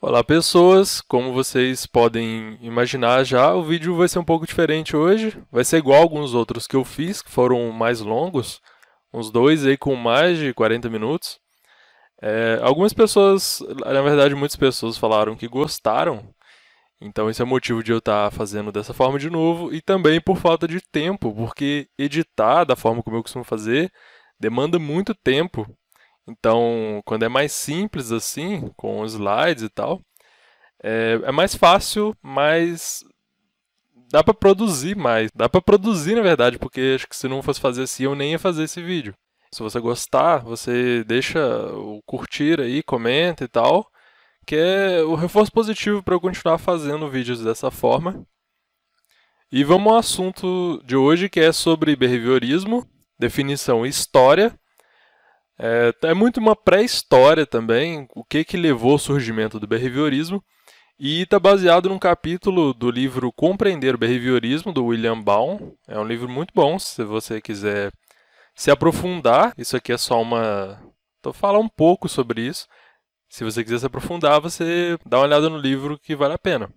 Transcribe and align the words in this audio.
Olá 0.00 0.22
pessoas, 0.22 1.00
como 1.00 1.32
vocês 1.32 1.84
podem 1.84 2.56
imaginar 2.62 3.24
já, 3.24 3.52
o 3.52 3.64
vídeo 3.64 3.96
vai 3.96 4.06
ser 4.06 4.20
um 4.20 4.24
pouco 4.24 4.46
diferente 4.46 4.96
hoje. 4.96 5.36
Vai 5.50 5.64
ser 5.64 5.78
igual 5.78 6.00
alguns 6.00 6.34
outros 6.34 6.68
que 6.68 6.76
eu 6.76 6.84
fiz, 6.84 7.20
que 7.20 7.28
foram 7.28 7.72
mais 7.72 7.98
longos, 7.98 8.60
uns 9.12 9.28
dois 9.28 9.66
aí 9.66 9.76
com 9.76 9.96
mais 9.96 10.38
de 10.38 10.54
40 10.54 10.88
minutos. 10.88 11.40
É, 12.22 12.60
algumas 12.62 12.92
pessoas, 12.92 13.60
na 13.84 14.00
verdade 14.00 14.36
muitas 14.36 14.54
pessoas 14.54 14.96
falaram 14.96 15.34
que 15.34 15.48
gostaram, 15.48 16.32
então 17.00 17.28
esse 17.28 17.42
é 17.42 17.44
o 17.44 17.48
motivo 17.48 17.82
de 17.82 17.90
eu 17.90 17.98
estar 17.98 18.30
fazendo 18.30 18.70
dessa 18.70 18.94
forma 18.94 19.18
de 19.18 19.28
novo, 19.28 19.74
e 19.74 19.82
também 19.82 20.20
por 20.20 20.36
falta 20.36 20.68
de 20.68 20.80
tempo, 20.80 21.34
porque 21.34 21.88
editar 21.98 22.62
da 22.62 22.76
forma 22.76 23.02
como 23.02 23.16
eu 23.16 23.22
costumo 23.22 23.42
fazer 23.42 23.90
demanda 24.38 24.78
muito 24.78 25.12
tempo. 25.12 25.66
Então, 26.28 27.00
quando 27.06 27.24
é 27.24 27.28
mais 27.28 27.52
simples 27.52 28.12
assim, 28.12 28.70
com 28.76 29.04
slides 29.06 29.62
e 29.62 29.68
tal, 29.68 30.00
é, 30.82 31.20
é 31.24 31.32
mais 31.32 31.54
fácil, 31.54 32.14
mas 32.22 33.02
dá 34.10 34.22
para 34.22 34.34
produzir 34.34 34.96
mais. 34.96 35.30
Dá 35.34 35.48
para 35.48 35.62
produzir, 35.62 36.14
na 36.14 36.22
verdade, 36.22 36.58
porque 36.58 36.92
acho 36.94 37.08
que 37.08 37.16
se 37.16 37.28
não 37.28 37.42
fosse 37.42 37.60
fazer 37.60 37.84
assim, 37.84 38.04
eu 38.04 38.14
nem 38.14 38.32
ia 38.32 38.38
fazer 38.38 38.64
esse 38.64 38.82
vídeo. 38.82 39.14
Se 39.52 39.62
você 39.62 39.80
gostar, 39.80 40.38
você 40.38 41.02
deixa 41.04 41.40
o 41.72 42.02
curtir 42.04 42.60
aí, 42.60 42.82
comenta 42.82 43.44
e 43.44 43.48
tal, 43.48 43.90
que 44.46 44.54
é 44.54 45.02
o 45.02 45.14
reforço 45.14 45.50
positivo 45.50 46.02
para 46.02 46.14
eu 46.14 46.20
continuar 46.20 46.58
fazendo 46.58 47.08
vídeos 47.08 47.42
dessa 47.42 47.70
forma. 47.70 48.26
E 49.50 49.64
vamos 49.64 49.90
ao 49.90 49.98
assunto 49.98 50.82
de 50.84 50.94
hoje, 50.94 51.30
que 51.30 51.40
é 51.40 51.52
sobre 51.52 51.96
behaviorismo, 51.96 52.86
definição 53.18 53.86
e 53.86 53.88
história. 53.88 54.54
É, 55.58 55.92
é 56.04 56.14
muito 56.14 56.38
uma 56.38 56.54
pré-história 56.54 57.44
também, 57.44 58.06
o 58.14 58.24
que, 58.24 58.44
que 58.44 58.56
levou 58.56 58.92
ao 58.92 58.98
surgimento 58.98 59.58
do 59.58 59.66
behaviorismo, 59.66 60.42
e 60.98 61.22
está 61.22 61.38
baseado 61.38 61.88
num 61.88 61.98
capítulo 61.98 62.74
do 62.74 62.90
livro 62.90 63.32
Compreender 63.32 63.94
o 63.94 63.98
Behaviorismo, 63.98 64.72
do 64.72 64.84
William 64.86 65.20
Baum. 65.20 65.72
É 65.86 65.98
um 65.98 66.04
livro 66.04 66.28
muito 66.28 66.52
bom, 66.52 66.78
se 66.78 67.04
você 67.04 67.40
quiser 67.40 67.92
se 68.54 68.70
aprofundar. 68.70 69.54
Isso 69.56 69.76
aqui 69.76 69.92
é 69.92 69.98
só 69.98 70.20
uma. 70.20 70.80
Estou 71.16 71.32
falar 71.32 71.60
um 71.60 71.68
pouco 71.68 72.08
sobre 72.08 72.42
isso. 72.42 72.66
Se 73.28 73.44
você 73.44 73.62
quiser 73.62 73.78
se 73.78 73.86
aprofundar, 73.86 74.40
você 74.40 74.98
dá 75.06 75.18
uma 75.18 75.26
olhada 75.26 75.48
no 75.48 75.58
livro 75.58 75.98
que 75.98 76.16
vale 76.16 76.34
a 76.34 76.38
pena. 76.38 76.68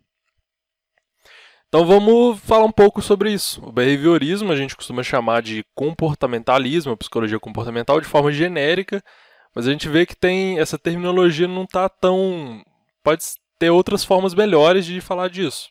Então 1.71 1.85
vamos 1.85 2.37
falar 2.41 2.65
um 2.65 2.71
pouco 2.71 3.01
sobre 3.01 3.31
isso. 3.31 3.63
O 3.65 3.71
behaviorismo 3.71 4.51
a 4.51 4.57
gente 4.57 4.75
costuma 4.75 5.03
chamar 5.03 5.41
de 5.41 5.63
comportamentalismo, 5.73 6.97
psicologia 6.97 7.39
comportamental 7.39 8.01
de 8.01 8.07
forma 8.07 8.29
genérica, 8.29 9.01
mas 9.55 9.65
a 9.65 9.71
gente 9.71 9.87
vê 9.87 10.05
que 10.05 10.13
tem 10.13 10.59
essa 10.59 10.77
terminologia 10.77 11.47
não 11.47 11.63
está 11.63 11.87
tão 11.87 12.61
pode 13.01 13.23
ter 13.57 13.69
outras 13.69 14.03
formas 14.03 14.33
melhores 14.33 14.85
de 14.85 14.99
falar 14.99 15.29
disso. 15.29 15.69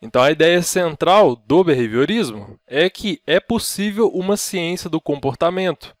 Então 0.00 0.22
a 0.22 0.30
ideia 0.30 0.62
central 0.62 1.36
do 1.36 1.62
behaviorismo 1.62 2.58
é 2.66 2.88
que 2.88 3.20
é 3.26 3.38
possível 3.38 4.08
uma 4.08 4.38
ciência 4.38 4.88
do 4.88 4.98
comportamento. 4.98 5.94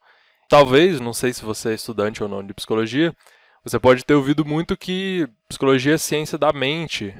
Talvez, 0.48 1.00
não 1.00 1.12
sei 1.12 1.34
se 1.34 1.44
você 1.44 1.72
é 1.72 1.74
estudante 1.74 2.22
ou 2.22 2.30
não 2.30 2.42
de 2.42 2.54
psicologia, 2.54 3.14
você 3.62 3.78
pode 3.78 4.06
ter 4.06 4.14
ouvido 4.14 4.42
muito 4.42 4.74
que 4.74 5.28
psicologia 5.50 5.96
é 5.96 5.98
ciência 5.98 6.38
da 6.38 6.50
mente, 6.50 7.14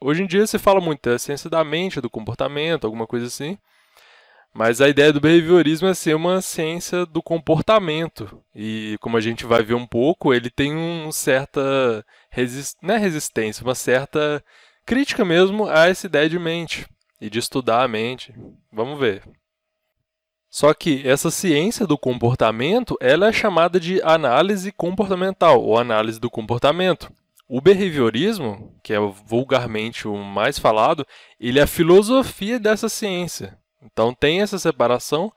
hoje 0.00 0.22
em 0.22 0.26
dia 0.26 0.46
se 0.46 0.58
fala 0.58 0.80
muito 0.80 1.08
da 1.08 1.18
ciência 1.18 1.48
da 1.48 1.62
mente, 1.64 2.00
do 2.00 2.10
comportamento, 2.10 2.84
alguma 2.84 3.06
coisa 3.06 3.26
assim. 3.26 3.58
Mas 4.54 4.80
a 4.80 4.88
ideia 4.88 5.12
do 5.12 5.20
behaviorismo 5.20 5.88
é 5.88 5.94
ser 5.94 6.14
uma 6.14 6.42
ciência 6.42 7.06
do 7.06 7.22
comportamento. 7.22 8.42
E 8.54 8.98
como 9.00 9.16
a 9.16 9.20
gente 9.20 9.46
vai 9.46 9.62
ver 9.62 9.74
um 9.74 9.86
pouco, 9.86 10.34
ele 10.34 10.50
tem 10.50 10.74
uma 10.74 11.12
certa 11.12 12.04
resist... 12.30 12.76
é 12.82 12.96
resistência, 12.96 13.64
uma 13.64 13.74
certa 13.74 14.44
crítica 14.84 15.24
mesmo 15.24 15.66
a 15.66 15.88
essa 15.88 16.06
ideia 16.06 16.28
de 16.28 16.38
mente 16.38 16.86
e 17.20 17.30
de 17.30 17.38
estudar 17.38 17.82
a 17.82 17.88
mente. 17.88 18.34
Vamos 18.70 18.98
ver. 18.98 19.22
Só 20.50 20.74
que 20.74 21.08
essa 21.08 21.30
ciência 21.30 21.86
do 21.86 21.96
comportamento, 21.96 22.94
ela 23.00 23.28
é 23.28 23.32
chamada 23.32 23.80
de 23.80 24.02
análise 24.02 24.70
comportamental 24.70 25.62
ou 25.62 25.78
análise 25.78 26.20
do 26.20 26.28
comportamento. 26.28 27.10
O 27.48 27.60
behaviorismo, 27.60 28.74
que 28.82 28.92
é 28.92 28.98
vulgarmente 28.98 30.08
o 30.08 30.16
mais 30.16 30.58
falado, 30.58 31.06
ele 31.38 31.58
é 31.58 31.62
a 31.62 31.66
filosofia 31.66 32.58
dessa 32.58 32.88
ciência. 32.88 33.58
Então 33.82 34.14
tem 34.14 34.40
essa 34.40 34.58
separação, 34.58 35.32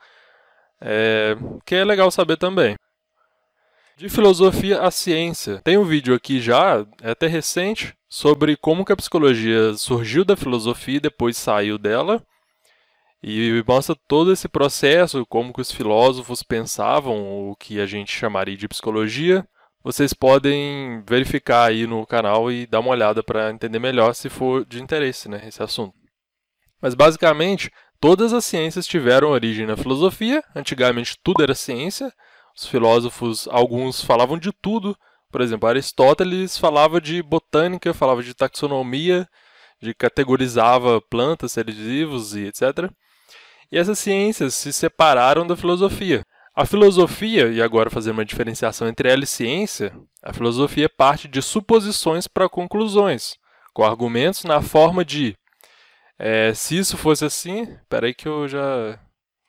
é, 0.80 1.36
que 1.66 1.76
é 1.76 1.84
legal 1.84 2.10
saber 2.12 2.38
também. 2.38 2.76
De 3.98 4.10
filosofia 4.10 4.82
à 4.82 4.92
ciência. 4.92 5.62
Tem 5.64 5.78
um 5.78 5.86
vídeo 5.86 6.14
aqui 6.14 6.40
já, 6.40 6.86
é 7.02 7.12
até 7.12 7.28
recente, 7.28 7.96
sobre 8.10 8.56
como 8.56 8.86
que 8.86 8.92
a 8.92 8.98
psicologia 8.98 9.74
surgiu 9.74 10.24
da 10.24 10.36
filosofia 10.36 10.98
e 10.98 11.02
depois 11.02 11.38
saiu 11.38 11.78
dela. 11.78 12.22
E 13.24 13.64
mostra 13.68 13.96
todo 14.08 14.32
esse 14.32 14.48
processo, 14.48 15.26
como 15.26 15.54
que 15.54 15.62
os 15.62 15.72
filósofos 15.72 16.44
pensavam 16.44 17.50
o 17.50 17.56
que 17.56 17.80
a 17.80 17.86
gente 17.86 18.12
chamaria 18.12 18.56
de 18.56 18.68
psicologia, 18.68 19.48
vocês 19.86 20.14
podem 20.14 21.04
verificar 21.08 21.70
aí 21.70 21.86
no 21.86 22.08
canal 22.08 22.52
e 22.52 22.66
dar 22.66 22.80
uma 22.80 22.90
olhada 22.90 23.22
para 23.22 23.52
entender 23.52 23.78
melhor 23.78 24.16
se 24.16 24.30
for 24.30 24.66
de 24.66 24.82
interesse 24.82 25.30
né, 25.30 25.44
esse 25.48 25.62
assunto. 25.62 25.94
Mas 26.82 26.96
basicamente, 26.96 27.70
todas 28.00 28.34
as 28.34 28.44
ciências 28.44 28.88
tiveram 28.88 29.30
origem 29.30 29.68
na 29.68 29.78
filosofia. 29.78 30.44
Antigamente 30.56 31.16
tudo 31.24 31.44
era 31.44 31.54
ciência. 31.54 32.12
Os 32.58 32.66
filósofos, 32.66 33.48
alguns 33.52 34.02
falavam 34.02 34.40
de 34.40 34.52
tudo. 34.52 34.98
Por 35.32 35.42
exemplo, 35.42 35.70
Aristóteles 35.70 36.58
falava 36.58 37.00
de 37.00 37.22
botânica, 37.22 37.94
falava 37.94 38.24
de 38.24 38.34
taxonomia, 38.34 39.28
de 39.80 39.94
categorizava 39.94 41.00
plantas, 41.00 41.52
seres 41.52 41.76
vivos 41.76 42.36
e 42.36 42.48
etc. 42.48 42.90
E 43.72 43.78
essas 43.78 44.00
ciências 44.00 44.56
se 44.56 44.74
separaram 44.74 45.46
da 45.46 45.56
filosofia. 45.56 46.26
A 46.56 46.66
filosofia, 46.66 47.48
e 47.50 47.62
agora 47.62 47.90
fazer 47.90 48.12
uma 48.12 48.24
diferenciação 48.24 48.88
entre 48.88 49.10
ela 49.10 49.24
e 49.26 49.28
ciência, 49.28 49.94
a 50.24 50.32
filosofia 50.32 50.88
parte 50.88 51.28
de 51.28 51.42
suposições 51.42 52.28
para 52.28 52.48
conclusões, 52.48 53.36
com 53.74 53.84
argumentos 53.84 54.46
na 54.46 54.62
forma 54.62 55.04
de 55.04 55.36
é, 56.18 56.54
se 56.54 56.78
isso 56.78 56.96
fosse 56.96 57.26
assim, 57.26 57.64
espera 57.64 58.08
aí 58.08 58.14
que 58.14 58.28
eu 58.28 58.48
já 58.48 58.98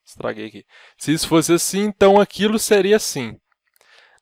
estraguei 0.05 0.47
aqui. 0.47 0.65
Se 0.99 1.13
isso 1.13 1.29
fosse 1.29 1.53
assim, 1.53 1.85
então 1.85 2.21
aquilo 2.21 2.59
seria 2.59 2.97
assim. 2.97 3.39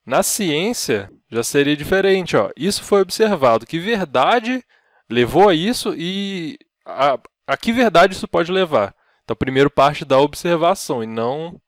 Na 0.05 0.23
ciência 0.23 1.11
já 1.31 1.43
seria 1.43 1.77
diferente, 1.77 2.37
ó. 2.37 2.51
Isso 2.57 2.83
foi 2.83 3.01
observado, 3.01 3.67
que 3.67 3.79
verdade 3.79 4.63
levou 5.09 5.49
a 5.49 5.55
isso 5.55 5.95
e 5.97 6.59
a, 6.85 7.19
a 7.47 7.57
que 7.57 7.73
verdade 7.73 8.15
isso 8.15 8.29
pode 8.29 8.53
levar. 8.53 8.95
Então, 9.23 9.35
primeiro 9.35 9.71
parte 9.71 10.05
da 10.05 10.19
observação 10.19 11.03
e 11.03 11.07
não 11.07 11.59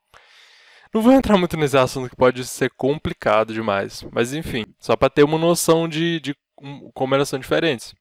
não 0.97 1.03
vou 1.03 1.13
entrar 1.13 1.37
muito 1.37 1.59
nesse 1.59 1.77
assunto 1.77 2.09
que 2.09 2.17
pode 2.17 2.45
ser 2.47 2.71
complicado 2.71 3.53
demais, 3.53 4.03
mas 4.11 4.33
enfim, 4.33 4.65
só 4.79 4.97
para 4.97 5.11
ter 5.11 5.25
uma 5.25 5.37
noção 5.37 5.87
de, 5.87 6.19
de 6.21 6.35
como 6.95 7.15
elas 7.15 7.29
são 7.29 7.39
diferentes. 7.39 7.95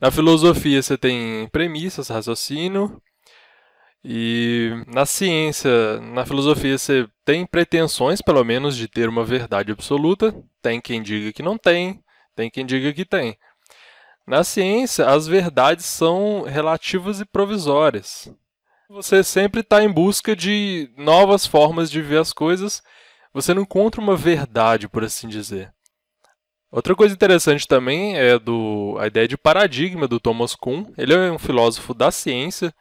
Na 0.00 0.10
filosofia 0.10 0.82
você 0.82 0.96
tem 0.96 1.46
premissas, 1.48 2.08
raciocínio, 2.08 3.00
e 4.02 4.70
na 4.86 5.04
ciência, 5.04 6.00
na 6.00 6.24
filosofia 6.24 6.78
você 6.78 7.06
tem 7.22 7.46
pretensões, 7.46 8.22
pelo 8.22 8.42
menos, 8.42 8.74
de 8.74 8.88
ter 8.88 9.08
uma 9.08 9.24
verdade 9.24 9.70
absoluta. 9.70 10.34
Tem 10.60 10.80
quem 10.80 11.02
diga 11.02 11.32
que 11.32 11.42
não 11.42 11.56
tem, 11.56 12.02
tem 12.34 12.50
quem 12.50 12.66
diga 12.66 12.92
que 12.92 13.04
tem. 13.04 13.38
Na 14.26 14.42
ciência, 14.42 15.06
as 15.06 15.28
verdades 15.28 15.84
são 15.84 16.42
relativas 16.42 17.20
e 17.20 17.24
provisórias 17.24 18.34
você 18.92 19.24
sempre 19.24 19.62
está 19.62 19.82
em 19.82 19.90
busca 19.90 20.36
de 20.36 20.90
novas 20.98 21.46
formas 21.46 21.90
de 21.90 22.02
ver 22.02 22.18
as 22.18 22.30
coisas. 22.30 22.82
Você 23.32 23.54
não 23.54 23.62
encontra 23.62 24.00
uma 24.00 24.14
verdade, 24.14 24.86
por 24.86 25.02
assim 25.02 25.28
dizer. 25.28 25.72
Outra 26.70 26.94
coisa 26.94 27.14
interessante 27.14 27.66
também 27.66 28.18
é 28.18 28.38
do, 28.38 28.96
a 29.00 29.06
ideia 29.06 29.26
de 29.26 29.38
paradigma 29.38 30.06
do 30.06 30.20
Thomas 30.20 30.54
Kuhn. 30.54 30.84
Ele 30.98 31.14
é 31.14 31.32
um 31.32 31.38
filósofo 31.38 31.94
da 31.94 32.10
ciência. 32.10 32.72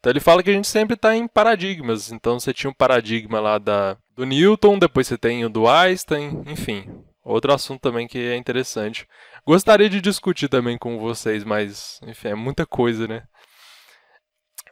Então 0.00 0.10
ele 0.10 0.18
fala 0.18 0.42
que 0.42 0.50
a 0.50 0.52
gente 0.52 0.66
sempre 0.66 0.94
está 0.94 1.14
em 1.14 1.28
paradigmas. 1.28 2.10
Então 2.10 2.40
você 2.40 2.52
tinha 2.52 2.70
um 2.70 2.74
paradigma 2.74 3.38
lá 3.38 3.58
da, 3.58 3.96
do 4.16 4.26
Newton, 4.26 4.80
depois 4.80 5.06
você 5.06 5.16
tem 5.16 5.44
o 5.44 5.48
do 5.48 5.68
Einstein, 5.68 6.42
enfim. 6.46 6.90
Outro 7.24 7.52
assunto 7.52 7.80
também 7.80 8.08
que 8.08 8.18
é 8.18 8.36
interessante. 8.36 9.06
Gostaria 9.46 9.88
de 9.88 10.00
discutir 10.00 10.48
também 10.48 10.76
com 10.76 10.98
vocês, 10.98 11.44
mas 11.44 12.00
enfim, 12.04 12.28
é 12.28 12.34
muita 12.34 12.66
coisa, 12.66 13.06
né? 13.06 13.22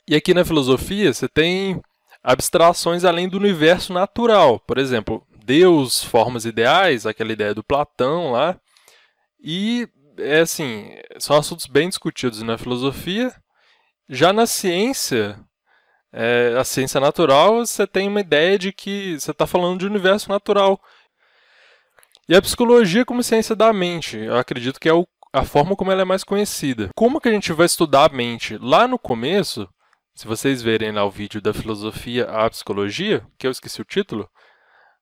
E 0.09 0.15
aqui 0.15 0.35
na 0.35 0.45
filosofia 0.45 1.13
você 1.13 1.29
tem 1.29 1.81
abstrações 2.23 3.05
além 3.05 3.29
do 3.29 3.37
universo 3.37 3.93
natural. 3.93 4.61
Por 4.61 4.79
exemplo, 4.79 5.27
Deus, 5.45 6.03
formas 6.03 6.45
ideais, 6.45 7.07
aquela 7.07 7.33
ideia 7.33 7.55
do 7.55 7.65
Platão 7.65 8.33
lá. 8.33 8.59
E 9.43 9.89
é 10.19 10.41
assim, 10.41 10.91
são 11.19 11.37
assuntos 11.37 11.67
bem 11.67 11.89
discutidos 11.89 12.43
na 12.43 12.59
filosofia. 12.59 13.35
Já 14.09 14.33
na 14.33 14.47
ciência, 14.47 15.39
é, 16.13 16.55
a 16.59 16.65
ciência 16.65 17.01
natural, 17.01 17.65
você 17.65 17.87
tem 17.87 18.09
uma 18.09 18.21
ideia 18.21 18.59
de 18.59 18.73
que 18.73 19.19
você 19.19 19.31
está 19.31 19.47
falando 19.47 19.79
de 19.81 19.87
universo 19.87 20.29
natural. 20.29 20.81
E 22.29 22.35
a 22.35 22.43
psicologia 22.43 23.05
como 23.05 23.23
ciência 23.23 23.57
da 23.57 23.73
mente, 23.73 24.17
eu 24.17 24.37
acredito 24.37 24.79
que 24.79 24.89
é 24.89 24.93
o, 24.93 25.07
a 25.33 25.45
forma 25.45 25.75
como 25.75 25.91
ela 25.91 26.03
é 26.03 26.05
mais 26.05 26.23
conhecida. 26.23 26.91
Como 26.95 27.21
que 27.21 27.29
a 27.29 27.33
gente 27.33 27.53
vai 27.53 27.67
estudar 27.67 28.11
a 28.11 28.15
mente? 28.15 28.59
Lá 28.59 28.87
no 28.87 28.99
começo, 28.99 29.69
se 30.21 30.27
vocês 30.27 30.61
verem 30.61 30.93
lá 30.93 31.03
o 31.03 31.11
vídeo 31.11 31.41
da 31.41 31.55
filosofia 31.55 32.27
à 32.27 32.51
psicologia, 32.51 33.27
que 33.39 33.47
eu 33.47 33.51
esqueci 33.51 33.81
o 33.81 33.87
título, 33.87 34.29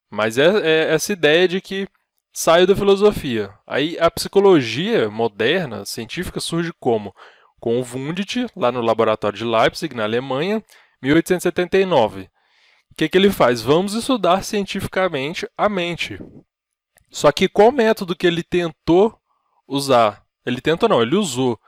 mas 0.09 0.39
é, 0.39 0.47
é 0.47 0.95
essa 0.95 1.13
ideia 1.13 1.49
de 1.49 1.61
que 1.61 1.89
saiu 2.33 2.69
da 2.69 2.77
filosofia. 2.77 3.53
Aí 3.67 3.99
a 3.99 4.09
psicologia 4.13 5.11
moderna, 5.11 5.85
científica, 5.85 6.39
surge 6.39 6.73
como? 6.79 7.13
Com 7.59 7.81
o 7.81 7.83
Wundt, 7.83 8.47
lá 8.55 8.71
no 8.71 8.81
laboratório 8.81 9.37
de 9.37 9.45
Leipzig, 9.45 9.93
na 9.93 10.05
Alemanha, 10.05 10.63
1879. 11.03 12.31
O 12.93 12.95
que, 12.97 13.09
que 13.09 13.19
ele 13.19 13.33
faz? 13.33 13.61
Vamos 13.61 13.95
estudar 13.95 14.45
cientificamente 14.45 15.49
a 15.59 15.69
mente. 15.69 16.17
Só 17.11 17.33
que 17.33 17.49
qual 17.49 17.73
método 17.73 18.15
que 18.15 18.25
ele 18.25 18.45
tentou 18.45 19.19
usar? 19.67 20.23
Ele 20.47 20.61
tentou 20.61 20.89
não, 20.89 21.03
ele 21.03 21.17
usou 21.17 21.59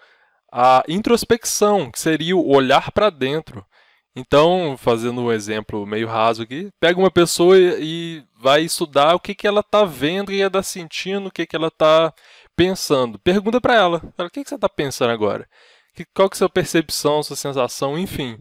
a 0.52 0.82
introspecção, 0.88 1.91
que 1.91 1.99
seria 2.00 2.37
o 2.37 2.49
olhar 2.49 2.91
para 2.93 3.11
dentro. 3.11 3.64
Então, 4.14 4.76
fazendo 4.76 5.20
um 5.20 5.32
exemplo 5.32 5.87
meio 5.87 6.08
raso 6.08 6.43
aqui, 6.43 6.69
pega 6.81 6.99
uma 6.99 7.11
pessoa 7.11 7.56
e 7.58 8.25
vai 8.38 8.62
estudar 8.62 9.14
o 9.14 9.20
que, 9.20 9.35
que 9.35 9.47
ela 9.47 9.61
está 9.61 9.85
vendo, 9.85 10.29
o 10.29 10.32
que 10.32 10.41
ela 10.41 10.49
está 10.49 10.62
sentindo, 10.62 11.29
o 11.29 11.31
que, 11.31 11.47
que 11.47 11.55
ela 11.55 11.69
está 11.69 12.12
pensando. 12.56 13.19
Pergunta 13.20 13.61
para 13.61 13.75
ela, 13.75 14.02
o 14.19 14.31
que, 14.31 14.43
que 14.43 14.49
você 14.49 14.56
está 14.56 14.69
pensando 14.69 15.11
agora? 15.11 15.49
Qual 16.14 16.29
que 16.29 16.35
é 16.35 16.37
a 16.37 16.38
sua 16.38 16.49
percepção, 16.49 17.23
sua 17.23 17.37
sensação, 17.37 17.99
enfim. 17.99 18.38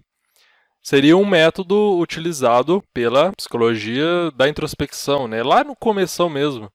Seria 0.82 1.16
um 1.18 1.26
método 1.26 1.98
utilizado 2.00 2.84
pela 2.94 3.32
psicologia 3.34 4.32
da 4.36 4.48
introspecção, 4.48 5.28
né? 5.28 5.44
lá 5.44 5.64
no 5.64 5.76
começo 5.76 6.28
mesmo. 6.30 6.72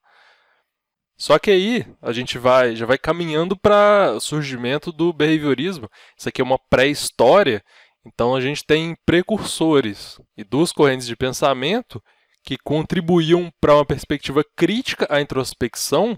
Só 1.25 1.39
que 1.39 1.51
aí 1.51 1.87
a 2.03 2.13
gente 2.13 2.37
vai 2.37 2.77
já 2.77 2.85
vai 2.85 2.99
caminhando 2.99 3.57
para 3.57 4.13
o 4.15 4.21
surgimento 4.21 4.93
do 4.93 5.11
behaviorismo. 5.11 5.89
Isso 6.19 6.29
aqui 6.29 6.43
é 6.43 6.45
uma 6.45 6.59
pré-história, 6.59 7.65
então 8.05 8.37
a 8.37 8.43
gente 8.43 8.63
tem 8.63 8.95
precursores 9.07 10.21
e 10.37 10.45
duas 10.45 10.71
correntes 10.71 11.07
de 11.07 11.17
pensamento 11.17 11.99
que 12.43 12.59
contribuíam 12.59 13.51
para 13.59 13.75
uma 13.75 13.87
perspectiva 13.87 14.45
crítica 14.55 15.07
à 15.09 15.19
introspecção 15.19 16.15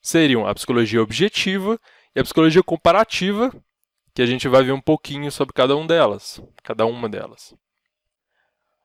seriam 0.00 0.44
a 0.44 0.52
psicologia 0.52 1.00
objetiva 1.00 1.78
e 2.12 2.18
a 2.18 2.24
psicologia 2.24 2.64
comparativa, 2.64 3.54
que 4.12 4.22
a 4.22 4.26
gente 4.26 4.48
vai 4.48 4.64
ver 4.64 4.72
um 4.72 4.80
pouquinho 4.80 5.30
sobre 5.30 5.54
cada 5.54 5.76
um 5.76 5.86
delas, 5.86 6.42
cada 6.64 6.84
uma 6.84 7.08
delas. 7.08 7.54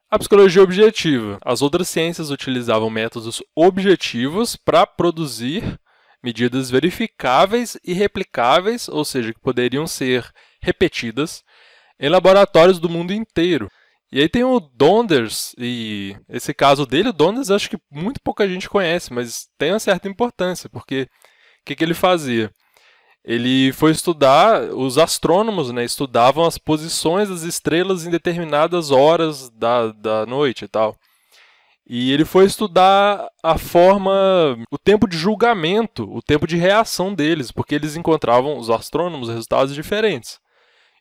A 0.10 0.18
psicologia 0.18 0.64
objetiva. 0.64 1.38
As 1.44 1.62
outras 1.62 1.90
ciências 1.90 2.32
utilizavam 2.32 2.90
métodos 2.90 3.44
objetivos 3.54 4.56
para 4.56 4.88
produzir 4.88 5.78
medidas 6.24 6.70
verificáveis 6.70 7.78
e 7.84 7.92
replicáveis, 7.92 8.88
ou 8.88 9.04
seja, 9.04 9.34
que 9.34 9.40
poderiam 9.42 9.86
ser 9.86 10.26
repetidas 10.62 11.44
em 12.00 12.08
laboratórios 12.08 12.80
do 12.80 12.88
mundo 12.88 13.12
inteiro. 13.12 13.70
E 14.10 14.22
aí 14.22 14.30
tem 14.30 14.46
o 14.46 14.62
Donders, 14.62 15.54
e 15.58 16.16
esse 16.30 16.54
caso 16.54 16.86
dele, 16.86 17.10
o 17.10 17.14
Donders, 17.14 17.52
acho 17.52 17.70
que 17.70 17.78
muito 17.92 18.22
pouca 18.24 18.48
gente 18.48 18.70
conhece, 18.70 19.12
mas 19.12 19.48
tem 19.58 19.74
uma 19.74 19.80
certa 19.80 20.08
importância, 20.08 20.70
porque 20.70 21.02
o 21.02 21.66
que, 21.66 21.76
que 21.76 21.84
ele 21.84 21.94
fazia? 21.94 22.50
Ele 23.28 23.74
foi 23.74 23.92
estudar, 23.92 24.74
os 24.74 24.98
astrônomos 24.98 25.70
né, 25.74 25.84
estudavam 25.84 26.46
as 26.46 26.58
posições 26.58 27.28
das 27.28 27.42
estrelas 27.42 28.06
em 28.06 28.10
determinadas 28.10 28.90
horas 28.90 29.50
da, 29.50 29.92
da 29.92 30.26
noite 30.26 30.64
e 30.64 30.68
tal. 30.70 30.96
E 31.86 32.14
ele 32.14 32.24
foi 32.24 32.46
estudar 32.46 33.28
a 33.44 33.58
forma, 33.58 34.58
o 34.72 34.78
tempo 34.78 35.06
de 35.10 35.18
julgamento, 35.18 36.10
o 36.10 36.22
tempo 36.22 36.48
de 36.48 36.56
reação 36.56 37.14
deles, 37.14 37.52
porque 37.52 37.76
eles 37.76 37.98
encontravam, 37.98 38.58
os 38.58 38.70
astrônomos, 38.70 39.28
resultados 39.28 39.76
diferentes. 39.76 40.40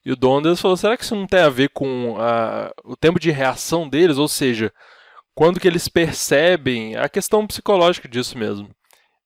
E 0.04 0.10
o 0.10 0.16
Donders 0.16 0.60
falou: 0.60 0.76
será 0.76 0.96
que 0.96 1.04
isso 1.04 1.14
não 1.14 1.28
tem 1.28 1.40
a 1.40 1.48
ver 1.48 1.70
com 1.70 2.16
a, 2.18 2.72
o 2.84 2.96
tempo 2.96 3.20
de 3.20 3.30
reação 3.30 3.88
deles? 3.88 4.18
Ou 4.18 4.26
seja, 4.28 4.72
quando 5.32 5.60
que 5.60 5.68
eles 5.68 5.86
percebem 5.86 6.96
a 6.96 7.08
questão 7.08 7.46
psicológica 7.46 8.08
disso 8.08 8.36
mesmo. 8.36 8.68